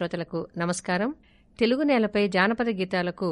[0.00, 1.10] శ్రోతలకు నమస్కారం.
[1.58, 3.28] తెలుగు నేలపై జానపద గీతాలకు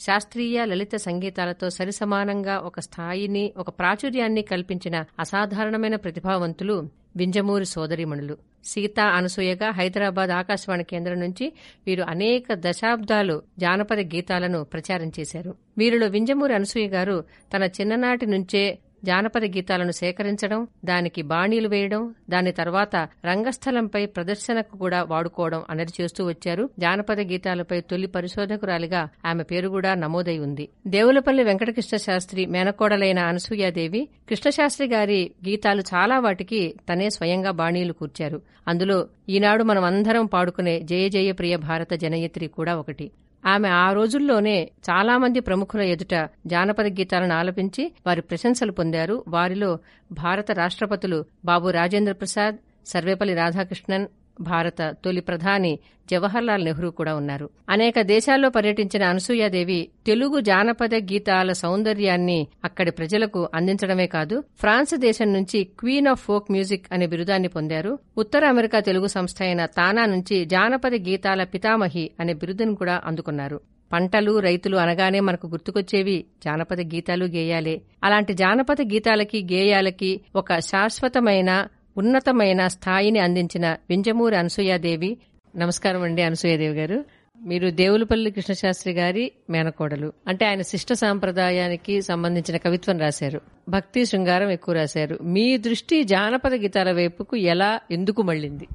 [0.00, 6.76] శాస్త్రీయ లలిత సంగీతాలతో సరిసమానంగా ఒక స్థాయిని ఒక ప్రాచుర్యాన్ని కల్పించిన అసాధారణమైన ప్రతిభావంతులు
[7.16, 8.34] వింజమూరి సోదరిమణులు.
[8.64, 11.46] సీతా అనసూయగా హైదరాబాద్ ఆకాశవాణి కేంద్రం నుంచి
[11.86, 15.52] వీరు అనేక దశాబ్దాలు జానపద గీతాలను ప్రచారం చేశారు.
[15.78, 17.16] వీరిలో వింజమూరి అనసూయ గారు
[17.54, 18.64] తన చిన్ననాటి నుంచే
[19.04, 26.70] జానపద గీతాలను సేకరించడం దానికి బాణీలు వేయడం దాని తర్వాత రంగస్థలంపై ప్రదర్శనకు కూడా వాడుకోవడం అనేది చేస్తూ వచ్చారు.
[26.78, 30.68] జానపద గీతాలపై తొలి పరిశోధకురాలిగా ఆమె పేరు కూడా నమోదై ఉంది.
[30.86, 38.42] దేవులపల్లి వెంకటకృష్ణ శాస్త్రి మేనకోడలైన అనసూయాదేవి కృష్ణశాస్త్రి గారి గీతాలు చాలా వాటికి తనే స్వయంగా బాణీలు కూర్చారు.
[38.68, 43.10] అందులో ఈనాడు మనం అందరం పాడుకునే జయ జయ ప్రియ భారత జనయత్రి కూడా ఒకటి.
[43.44, 49.24] ఆమె ఆ రోజుల్లోనే చాలామంది ప్రముఖుల ఎదుట జానపద గీతాలను ఆలపించి వారి ప్రశంసలు పొందారు.
[49.28, 49.78] వారిలో
[50.12, 52.56] భారత రాష్ట్రపతులు బాబు రాజేంద్ర ప్రసాద్
[52.86, 54.06] సర్వేపల్లి రాధాకృష్ణన్
[54.40, 55.78] భారత తొలి ప్రధాని
[56.10, 57.50] జవహర్లాల్ నెహ్రూ కూడా ఉన్నారు.
[57.70, 65.64] అనేక దేశాల్లో పర్యటించిన అనసూయాదేవి తెలుగు జానపద గీతాల సౌందర్యాన్ని అక్కడి ప్రజలకు అందించడమే కాదు ఫ్రాన్స్ దేశం నుంచి
[65.64, 67.98] క్వీన్ ఆఫ్ ఫోక్ మ్యూజిక్ అనే బిరుదాన్ని పొందారు.
[68.18, 73.60] ఉత్తర అమెరికా తెలుగు సంస్థ అయిన తానా నుంచి జానపద గీతాల పితామహి అనే బిరుదును కూడా అందుకున్నారు.
[73.92, 77.82] పంటలు రైతులు అనగానే మనకు గుర్తుకొచ్చేవి జానపద గీతాలు గేయాలే.
[78.04, 81.66] అలాంటి జానపద గీతాలకి గేయాలకి ఒక శాశ్వతమైన
[81.98, 85.18] ఉన్నతమైన స్థాయిని అందించిన వింజమూరి అనసూయాదేవి.
[85.56, 87.04] నమస్కారం అండి అనసూయాదేవి గారు.
[87.42, 90.12] మీరు దేవులపల్లి కృష్ణశాస్త్రి గారి మేనకోడలు.
[90.28, 93.40] అంటే ఆయన శిష్ట సాంప్రదాయానికి సంబంధించిన కవిత్వం రాశారు.
[93.68, 95.18] భక్తి శృంగారం ఎక్కువ రాశారు.
[95.22, 98.68] మీ దృష్టి జానపద గీతాల వైపుకు ఎలా ఎందుకు మళ్ళింది?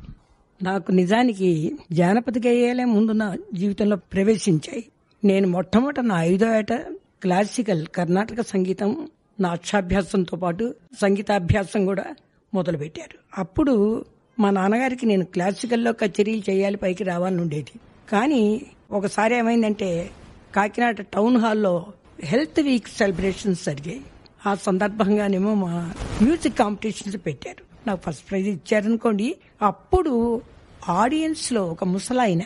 [0.64, 4.86] నాకు నిజానికి జానపద గేయాలే ముందు నా జీవితంలో ప్రవేశించాయి.
[5.24, 6.74] నేను మొట్టమొదట నా ఐదో ఏట
[7.22, 9.08] క్లాసికల్ కర్ణాటక సంగీతం
[9.40, 12.06] నా అక్షాభ్యాసంతో పాటు సంగీతాభ్యాసం కూడా
[12.54, 13.42] మొదలుపెట్టారు.
[13.42, 14.06] అప్పుడు
[14.40, 17.80] మా నాన్నగారికి నేను క్లాసికల్లో కచేరీలు చేయాలి పైకి రావాలని ఉండేది.
[18.10, 20.10] కానీ ఒకసారి ఏమైందంటే
[20.56, 21.86] కాకినాడ టౌన్ హాల్లో
[22.20, 24.02] హెల్త్ వీక్ సెలబ్రేషన్స్ జరిగాయి.
[24.48, 27.88] ఆ సందర్భంగానేమో మా మ్యూజిక్ కాంపిటీషన్స్ పెట్టారు.
[27.88, 29.36] నాకు ఫస్ట్ ప్రైజ్ ఇచ్చారనుకోండి.
[29.62, 30.42] అప్పుడు
[30.90, 32.42] ఆడియన్స్లో ఒక ముసలాయన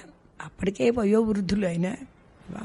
[0.45, 1.95] అప్పటికే వయోవృద్ధులు ఆయన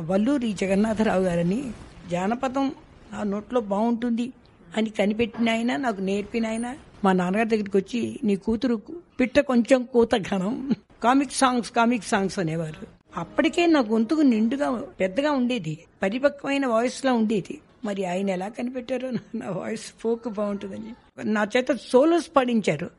[0.01, 1.71] వల్లూరి జగన్నాథరావు గారని
[2.11, 2.73] జానపదం
[3.13, 4.33] నా నోట్లో బాగుంటుంది
[4.77, 8.83] అని కనిపెట్టిన ఆయన నాకు నేర్పిన ఆయన మా నాన్నగారి దగ్గరికి వచ్చి నీ కూతురు
[9.21, 10.75] పిట్ట కొంచెం కూత ఘనం.
[11.03, 12.87] కామిక్ సాంగ్స్ కామిక్ సాంగ్స్ అనేవారు.
[13.17, 14.71] అప్పటికే నా గొంతుకు నిండుగా
[15.01, 15.79] పెద్దగా ఉండేది.
[16.03, 17.61] పరిపక్వమైన వాయిస్ లా ఉండేది.
[17.85, 20.95] మరి ఆయన ఎలా కనిపెట్టారో నా- నా వాయిస్ ఫోక్ బాగుంటుందని.
[21.25, 22.91] నా చేత సోలోస్ పాడించారు.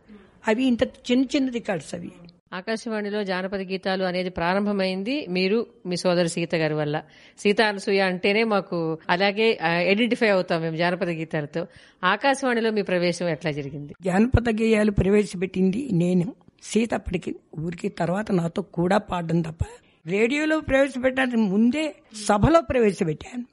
[0.47, 2.11] అవి ఇంత చిన్న చిన్న రికార్డ్స్ అవి.
[2.53, 5.25] ఆకాశవాణిలో జానపద గీతాలు అనేది ప్రారంభమైంది.
[5.29, 7.01] మీరు మీ సోదరి సీత గారి వల్ల.
[7.37, 11.65] సీత అనసూయ అంటేనే మాకు అలాగే ఐడెంటిఫై అవుతాం మేము జానపద గీతాలతో.
[12.03, 13.93] ఆకాశవాణిలో మీ ప్రవేశం ఎట్లా జరిగింది?
[14.01, 16.35] జానపద గేయాలు ప్రవేశపెట్టింది నేను.
[16.63, 19.63] సీత అప్పటికి ఊరికి తర్వాత నాతో కూడా పాడడం తప్ప
[20.07, 23.45] రేడియోలో ప్రవేశపెట్టడానికి ముందే సభలో ప్రవేశపెట్టాను.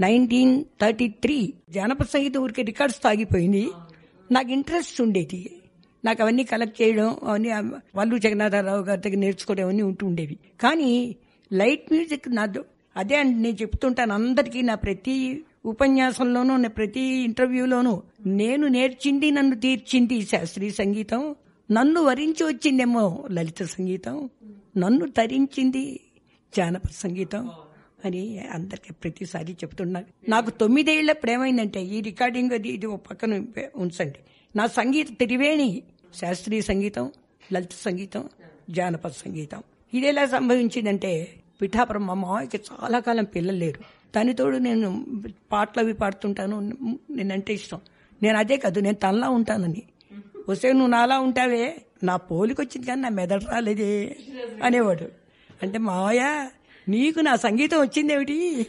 [0.00, 3.68] నైన్టీన్ థర్టీ త్రీ జానపద సంగీతం ఊరికి రికార్డ్స్ తాగిపోయింది.
[4.32, 5.40] నాకు ఇంట్రెస్ట్ ఉండేది.
[6.06, 7.50] నాకు అవన్నీ కలెక్ట్ చేయడం అవన్నీ
[7.96, 10.38] వల్లు జగన్నాథరావు గారి దగ్గర నేర్చుకోవడం అవన్నీ ఉంటూ ఉండేవి.
[10.60, 11.16] కానీ
[11.52, 12.64] లైట్ మ్యూజిక్ నాతో
[12.96, 15.16] అదే అండి నేను చెప్తుంటాను అందరికీ నా ప్రతి
[15.64, 21.22] ఉపన్యాసంలోనూ నా ప్రతి ఇంటర్వ్యూలోనూ నేను నేర్చింది నన్ను తీర్చింది శాస్త్రీయ సంగీతం
[21.70, 24.30] నన్ను వరించి వచ్చిందేమో లలిత సంగీతం
[24.76, 26.00] నన్ను తరించింది
[26.56, 27.50] జానపద సంగీతం
[28.04, 33.32] అని అందరికి ప్రతిసారి చెప్తున్నారు నాకు తొమ్మిదేళ్ళప్పుడు ప్రేమైందంటే ఈ రికార్డింగ్ అది ఇది ఒక పక్కన
[33.76, 34.18] ఉంచండి.
[34.56, 35.82] నా సంగీత త్రివేణి
[36.20, 37.12] శాస్త్రీయ సంగీతం
[37.52, 38.28] లలిత సంగీతం
[38.70, 39.62] జానపద సంగీతం.
[39.94, 43.80] ఇది ఎలా సంభవించిందంటే పిఠాపురం మా మామయ్యకి చాలా కాలం పిల్లలు లేరు.
[44.16, 45.06] దానితోడు నేను
[45.52, 46.60] పాటలు అవి పాడుతుంటాను.
[47.10, 47.80] నేనంటే ఇష్టం.
[48.22, 49.82] నేను అదే కాదు నేను తనలా ఉంటానని.
[50.48, 54.16] వస్తే నువ్వు నాలా ఉంటావే నా పోలికి వచ్చింది కానీ నా మెదడు రాలేదే
[54.64, 55.08] అనేవాడు.
[55.62, 56.50] అంటే మావయ్య
[56.88, 58.66] నీకు నా సంగీతం వచ్చిందేమిటి?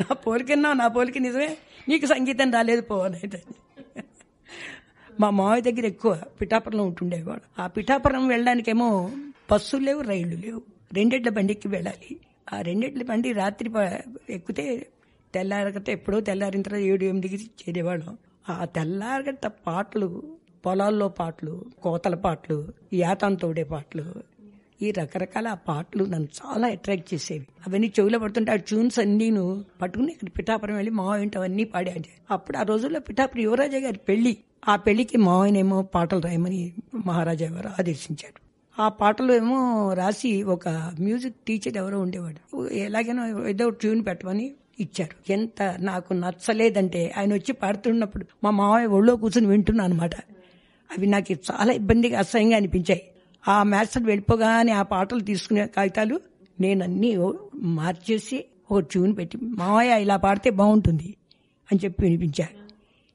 [0.00, 1.56] నా పోలికన్నా నా పోలిక నిజమే
[1.88, 3.42] నీకు సంగీతం రాలేదు పో అనేది
[5.20, 7.62] మా మావయ్య దగ్గర ఎక్కువ పిఠాపురంలో ఉంటుండేవాడు.
[7.62, 9.10] ఆ పిఠాపురం వెళ్ళడానికేమో
[9.52, 10.62] బస్సులు లేవు రైళ్ళు లేవు.
[10.92, 12.16] రెండెడ్ల బండికి వెళ్ళాలి.
[12.52, 13.70] ఆ రెండిట్ల బండి రాత్రి
[14.30, 14.86] ఎక్కితే
[15.34, 18.18] తెల్లారగట ఎప్పుడో తెల్లారిన తర్వాత ఏడు ఎనిమిదికి చేరేవాళ్ళం.
[18.48, 20.22] ఆ తెల్లారగట్ట పాటలు
[20.66, 24.04] పొలాల్లో పాటలు కోతల పాటలు యాతంతోడే పాటలు
[24.82, 27.46] ఈ రకరకాల పాటలు నన్ను చాలా అట్రాక్ట్ చేసేవి.
[27.68, 32.58] అవన్నీ చెవిలో పడుతుంటే ఆ ట్యూన్స్ అన్నీను పట్టుకుని ఇక్కడ పిఠాపురం వెళ్ళి మా ఇంట అవన్నీ పాడాడు అప్పుడు
[32.58, 34.36] ఆ రోజుల్లో పిఠాపురం యువరాజా గారి పెళ్ళి
[34.68, 36.72] ఆ పెళ్ళికి మావయ్యనేమో పాటలు రాయమని
[37.06, 38.50] మహారాజా గారు ఆదేశించారు.
[38.82, 40.68] ఆ పాటలు ఏమో రాసి ఒక
[41.00, 42.66] మ్యూజిక్ టీచర్ ఎవరో ఉండేవాడు.
[42.66, 45.32] ఎలాగైనా ఏదో ట్యూన్ పెట్టమని ఇచ్చారు.
[45.32, 50.14] ఎంత నాకు నచ్చలేదంటే ఆయన వచ్చి పాడుతున్నప్పుడు మా మావయ్య ఒళ్ళో కూర్చొని వింటున్నా అనమాట
[50.90, 53.02] అవి నాకు చాలా ఇబ్బందిగా అసహ్యంగా అనిపించాయి.
[53.48, 56.20] ఆ మాస్టర్ వెళ్ళిపోగానే ఆ పాటలు తీసుకునే కాగితాలు
[56.60, 57.16] నేను అన్ని
[57.54, 61.14] మార్చేసి ఒక ట్యూన్ పెట్టి మావయ్య ఇలా పాడితే బాగుంటుంది
[61.72, 62.60] అని చెప్పి వినిపించారు.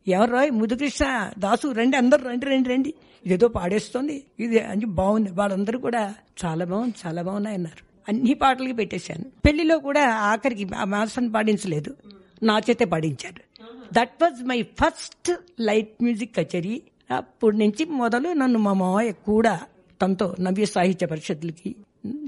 [0.07, 2.93] ఎవరు ముదుకృష్ణ దాసు రండి అందరు రండి రండి రండి.
[3.25, 4.23] ఇదేదో పాడేస్తుంది.
[4.39, 5.31] ఇది అని బాగుంది.
[5.31, 7.85] వాళ్ళందరూ కూడా చాలా బాగుంది చాలా బాగున్నాయి అన్నారు.
[8.07, 9.25] అన్ని పాటలకి పెట్టేశాను.
[9.45, 11.95] పెళ్ళిలో కూడా ఆఖరికి ఆ మాస్టర్ని పాడించలేదు.
[12.43, 13.63] నా చేతే పాడించారు.
[13.93, 15.31] That was my first
[15.61, 16.81] light music కచేరీ.
[17.11, 19.61] అప్పటి నుంచి మొదలు నన్ను మా మావయ్య కూడా
[20.01, 21.75] తనతో నవ్య సాహిత్య పరిషత్లకి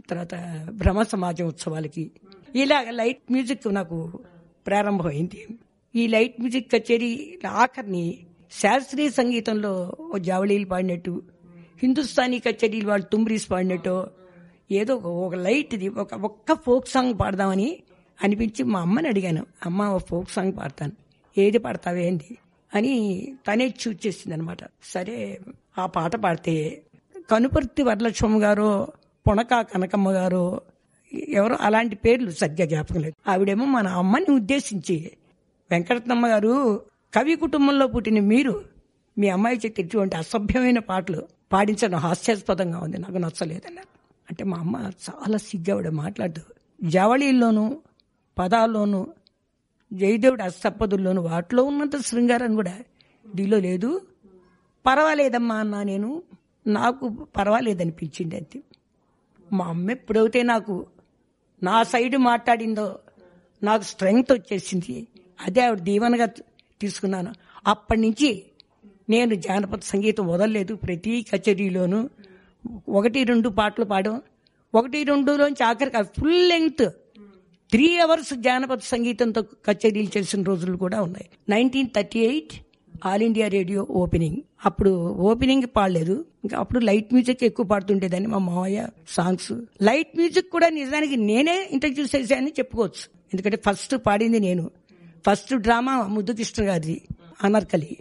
[0.10, 0.36] తర్వాత
[0.70, 2.12] భ్రమ సమాజం ఉత్సవాలకి.
[2.56, 4.20] ఇలా లైట్ మ్యూజిక్ నాకు
[4.68, 5.48] ప్రారంభమైంది.
[5.96, 8.18] ఈ లైట్ మ్యూజిక్ కచేరీ ఆఖరిని
[8.52, 11.24] శాస్త్రీయ సంగీతంలో ఓ జావళీలు పాడినట్టు
[11.84, 14.08] హిందుస్థానీ కచేరీలు వాళ్ళు తుమ్రీస్ పాడినట్టు
[14.72, 17.78] ఏదో ఒక- ఒక లైట్ది ఒక ఒక్క ఫోక్ సాంగ్ పాడదామని
[18.24, 19.46] అనిపించి మా అమ్మని అడిగాను.
[19.66, 20.92] అమ్మ ఒక ఫోక్ సాంగ్ పాడతాను.
[21.38, 22.38] ఏది పాడతావేంది
[22.76, 25.40] అని తనే చూచేసింది చేసింది అనమాట సరే
[25.78, 26.82] ఆ పాట పాడితే
[27.30, 28.88] కనుపర్తి వరలక్ష్మమ్మ గారు
[29.28, 30.62] పొనక కనకమ్మ గారు
[31.14, 33.30] ఎవరో అలాంటి పేర్లు సరిగ్గా జ్ఞాపకం లేదు.
[33.30, 35.12] ఆవిడేమో మన అమ్మని ఉద్దేశించి
[35.72, 36.82] వెంకటరత్నమ్మ గారు
[37.16, 38.66] కవి కుటుంబంలో పుట్టిన మీరు
[39.18, 42.98] మీ అమ్మాయి చేతి ఇటువంటి అసభ్యమైన పాటలు పాడించడం హాస్యాస్పదంగా ఉంది.
[42.98, 43.88] నాకు నచ్చలేదన్నారు.
[44.30, 46.42] అంటే మా అమ్మ చాలా సిగ్గావిడ మాట్లాడుతూ
[46.84, 47.78] జవళీల్లోనూ
[48.40, 49.08] పదాల్లోనూ
[49.94, 52.80] జయదేవుడి అస్తపదుల్లోనూ వాటిలో ఉన్నంత శృంగారం కూడా
[53.36, 54.02] దీనిలో లేదు.
[54.86, 56.24] పర్వాలేదమ్మా అన్నా నేను.
[56.68, 58.64] నాకు పర్వాలేదనిపించింది అంతే
[59.54, 60.88] మా అమ్మ ఎప్పుడైతే నాకు
[61.64, 63.00] నా సైడ్ మాట్లాడిందో
[63.64, 65.08] నాకు స్ట్రెంగ్త్ వచ్చేసింది.
[65.42, 66.26] అదే ఆవిడ దీవెనగా
[66.82, 67.34] తీసుకున్నాను.
[67.68, 68.44] అప్పటి నుంచి
[69.10, 70.76] నేను జానపద సంగీతం వదలలేదు.
[70.76, 72.10] ప్రతి కచేరీలోనూ
[72.90, 74.22] ఒకటి రెండు పాటలు పాడడం
[74.76, 76.90] ఒకటి రెండులోంచి ఆఖరికి ఫుల్ లెంగ్త్
[77.72, 81.30] త్రీ అవర్స్ జానపద సంగీతంతో కచేరీలు చేసిన రోజులు కూడా ఉన్నాయి.
[81.50, 82.67] Nineteen thirty eight
[83.06, 84.38] All India Radio opening.
[84.66, 86.26] అప్పుడు ఓపెనింగ్ పాడలేదు.
[86.44, 89.52] ఇంకా అప్పుడు లైట్ మ్యూజిక్ ఎక్కువ పాడుతుండేదాన్ని మా మావయ్య సాంగ్స్.
[89.82, 93.18] లైట్ మ్యూజిక్ కూడా నిజానికి నేనే ఇంట్రడ్యూస్ చేశానని చెప్పుకోవచ్చు.
[93.34, 94.72] ఎందుకంటే ఫస్ట్ పాడింది నేను.
[95.28, 97.02] ఫస్ట్ డ్రామా ముద్దుకృష్ణ గారిది
[97.44, 97.98] అనార్కలి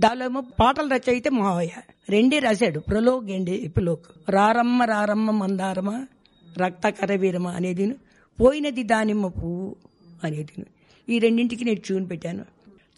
[0.00, 1.70] దానిలో ఏమో పాటలు రచయితే మావయ్య.
[2.08, 2.80] రెండే రాశాడు.
[2.80, 6.06] ప్రలోక్ అండి ఎపిలోక్ రారమ్మ రారమ్మ మందారమ
[6.58, 7.94] రక్త కరవీరమ అనేది
[8.40, 9.76] పోయినది దానిమ్మ పువ్వు
[10.24, 10.66] అనేది
[11.08, 12.44] ఈ రెండింటికి నేను ట్యూన్ పెట్టాను.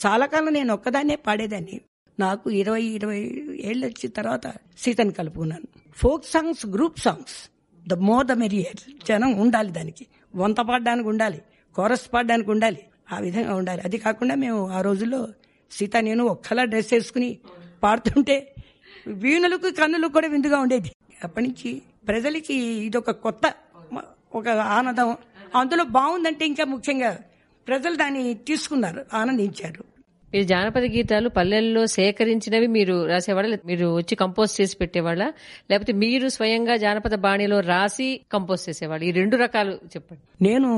[0.06, 1.80] చాలా కాలం నేను ఒక్కదాన్నే పాడేదాన్ని.
[2.20, 3.18] నాకు ఇరవై ఇరవై
[3.64, 4.46] ఏళ్ళు వచ్చిన తర్వాత
[4.78, 5.80] సీతను కలుపుకున్నాను.
[5.96, 7.50] Folk songs group songs.
[7.88, 10.06] The more the merrier జనం ఉండాలి దానికి.
[10.36, 11.42] వంత పాడడానికి ఉండాలి.
[11.74, 12.78] కోరస్ పాడడానికి ఉండాలి.
[13.12, 13.80] ఆ విధంగా ఉండాలి.
[13.80, 15.28] అది కాకుండా మేము ఆ రోజుల్లో
[15.70, 17.38] సీత నేను ఒక్కలా డ్రెస్ వేసుకుని
[17.82, 18.54] పాడుతుంటే
[19.06, 20.90] వీణులకు కన్నులకు కూడా విందుగా ఉండేది.
[21.24, 23.54] అప్పటి నుంచి ప్రజలకి ఇదొక కొత్త
[24.34, 25.16] ఒక ఆనందం.
[25.56, 27.18] అందులో బాగుందంటే ఇంకా ముఖ్యంగా
[27.68, 29.84] ప్రజలు దాన్ని తీసుకున్నారు ఆనందించారు.
[30.34, 35.32] మీరు జానపద గీతాలు పల్లెల్లో సేకరించినవి మీరు రాసేవాళ్ళ మీరు వచ్చి కంపోజ్ చేసి పెట్టేవాళ్ళ
[35.70, 39.04] లేకపోతే మీరు స్వయంగా జానపద బాణిలో రాసి కంపోజ్ చేసేవాళ్ళు?
[39.06, 40.44] ఈ రెండు రకాలు చెప్పండి.
[40.44, 40.70] నేను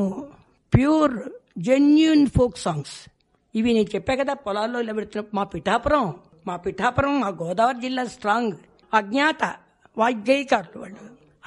[0.74, 1.14] ప్యూర్
[1.58, 3.10] జెన్యున్ ఫోక్ సాంగ్స్.
[3.54, 6.14] ఇవి నేను చెప్పా కదా పొలాల్లో ఇలా పెడుతున్నప్పుడు మా పిఠాపురం
[6.46, 8.52] మా పిఠాపురం మా గోదావరి జిల్లా స్ట్రాంగ్
[8.94, 9.54] అజ్ఞాత
[9.98, 10.96] వాగ్గేయకారులు వాళ్ళు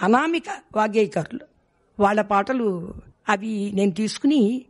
[0.02, 0.44] అనామిక
[0.76, 1.46] వాగ్గేయకారులు.
[2.00, 2.94] వాళ్ళ పాటలు
[3.30, 4.66] అవి నేను తీసుకుని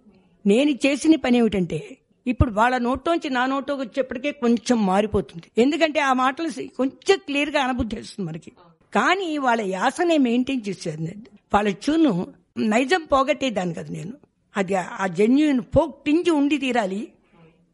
[0.45, 1.97] నేను చేసిన పని ఏమిటంటే
[2.27, 5.61] ఇప్పుడు వాళ్ళ నోట్లోంచి నా నోట్లోకి వచ్చేప్పటికే కొంచెం మారిపోతుంది.
[5.61, 8.51] ఎందుకంటే ఆ మాటలు కొంచెం క్లియర్గా అనుభూతి వస్తుంది మనకి.
[8.95, 11.15] కానీ వాళ్ళ యాసనే మెయింటైన్ చేసేది
[11.53, 12.27] వాళ్ళ చూను
[12.57, 14.13] నైజం పోగొట్టేదాన్ని కదా నేను.
[14.57, 17.07] అది ఆ జెన్యున్ ఫోక్ టింజ్ ఉండి తీరాలి.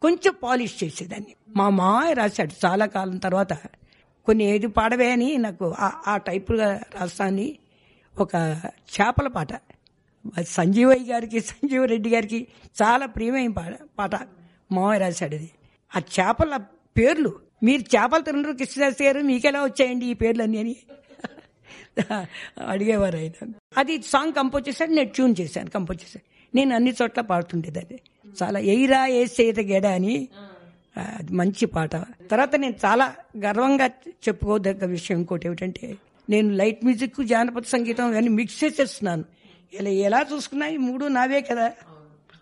[0.01, 1.35] కొంచెం పాలిష్ చేసేదాన్ని.
[1.55, 3.53] మా మా రాశాడు చాలా కాలం తర్వాత.
[4.25, 7.57] కొన్ని ఏది పాడవే అని నాకు ఆ- ఆ టైపుగా రాస్తాన్ని
[8.19, 8.35] ఒక
[8.67, 9.53] చేపల పాట.
[10.43, 12.39] సంజీవయ్య గారికి సంజీవ రెడ్డి గారికి
[12.81, 14.15] చాలా ప్రియమైన పాట పాట
[14.71, 15.49] మామయ్య రాశాడు ఇది.
[15.95, 16.57] ఆ చేపల
[16.97, 17.31] పేర్లు
[17.63, 20.75] మీరు చేపలు తినరు కృష్ణదాస్ గారు మీకెలా వచ్చాయండి ఈ పేర్లన్నీ అని
[22.71, 23.53] అడిగేవారు ఆయన.
[23.77, 26.25] అది సాంగ్ కంపోజ్ చేశాను నేను ట్యూన్ చేశాను కంపోజ్ చేశాను.
[26.55, 27.97] నేను అన్ని చోట్ల పాడుతుండేదాన్ని
[28.43, 30.15] చాలా ఎయిరా ఏసేత గెడ అని
[30.95, 31.93] అది మంచి పాట.
[32.31, 33.87] తర్వాత నేను చాలా గర్వంగా
[34.27, 35.97] చెప్పుకోదగ్గ విషయం ఇంకోటి ఏమిటంటే
[36.29, 39.25] నేను లైట్ మ్యూజిక్ జానపద సంగీతం ఇవన్నీ మిక్స్ చేసేస్తున్నాను.
[39.79, 41.71] ఇలా ఎలా చూసుకున్నా ఈ మూడు నావే కదా.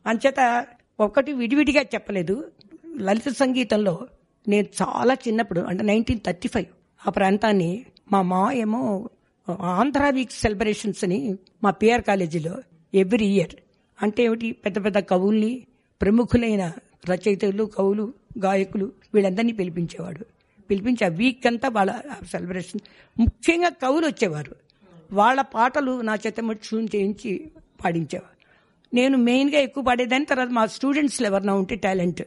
[0.05, 0.65] అంచేత
[0.99, 2.51] ఒకటి విడివిడిగా చెప్పలేదు.
[2.99, 4.07] లలిత సంగీతంలో
[4.47, 6.65] నేను చాలా చిన్నప్పుడు అంటే నైన్టీన్ థర్టీ ఫైవ్
[7.07, 9.09] ఆ ప్రాంతాన్ని మా మా ఏమో
[9.49, 12.55] ఆంధ్ర వీక్ సెలబ్రేషన్స్ అని మా పిఆర్ కాలేజీలో
[12.93, 13.55] ఎవ్రీ ఇయర్
[14.01, 14.51] అంటే ఏమిటి?
[14.51, 15.67] పెద్ద పెద్ద కవుల్ని
[16.01, 16.71] ప్రముఖులైన
[17.09, 18.13] రచయితలు కవులు
[18.43, 20.25] గాయకులు వీళ్ళందరినీ పిలిపించేవాడు.
[20.69, 21.91] పిలిపించి ఆ వీక్ అంతా వాళ్ళ
[22.31, 22.79] సెలబ్రేషన్
[23.19, 24.55] ముఖ్యంగా కవులు వచ్చేవారు.
[25.13, 27.51] వాళ్ళ పాటలు నా చేత ట్యూన్ చేయించి
[27.85, 28.33] పాడించేవారు
[28.93, 32.21] నేను మెయిన్గా ఎక్కువ పాడేదాన్ని తర్వాత మా స్టూడెంట్స్లో ఎవరన్నా ఉంటే టాలెంట్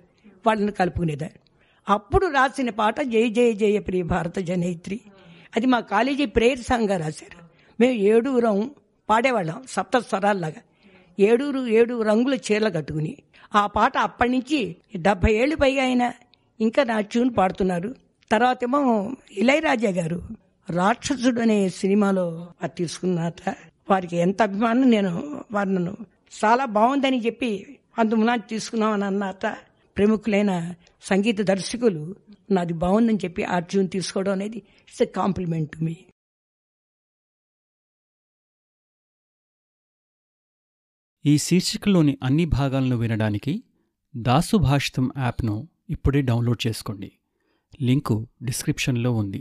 [0.47, 1.39] వాళ్ళని కలుపుకునేదాన్ని.
[1.89, 5.01] అప్పుడు రాసిన పాట జయ జయ జయ ప్రియ భారత జనయిత్రి.
[5.57, 7.45] అది మా కాలేజీ ప్రేయర్ సాంగ్గా రాశారు.
[7.81, 8.71] మేము ఏడుగురం
[9.11, 10.63] పాడేవాళ్ళం సప్త స్వరాల్లాగా.
[11.21, 13.17] ఏడుగురు ఏడు రంగుల చీరలు కట్టుకుని.
[13.55, 16.15] ఆ పాట అప్పటి నుంచి డెబ్బై ఏళ్ళు పైగా అయినా
[16.61, 17.95] ఇంకా నా ట్యూన్ పాడుతున్నారు.
[18.31, 20.23] తర్వాత ఏమో ఇళయరాజా గారు
[20.71, 23.49] రాక్షసుడు అనే సినిమాలో అది తీసుకున్నట
[23.91, 25.97] వారికి ఎంత అభిమానం నేను వారు నన్ను
[26.45, 29.47] చాలా బాగుందని చెప్పి అందుమునా తీసుకున్నామని అన్నట
[29.97, 32.17] ప్రముఖులైన సంగీత దర్శకులు
[32.51, 35.97] నాది బాగుందని చెప్పి అర్జున్ తీసుకోవడం అనేది it's a compliment to me.
[41.27, 43.63] ఈ శీర్షికలోని అన్ని భాగాలను వినడానికి
[44.17, 47.13] దాసు భాషితం యాప్ను ఇప్పుడే డౌన్లోడ్ చేసుకోండి.
[47.83, 49.41] లింకు డిస్క్రిప్షన్లో ఉంది.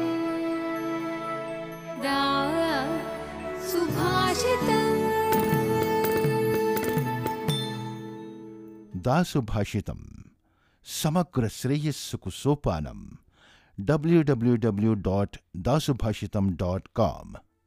[8.95, 9.99] दासुभाषितम।
[10.83, 13.17] समग्र श्रेयस्सुक सोपान
[13.79, 17.35] W W W dot dasubhashita dot com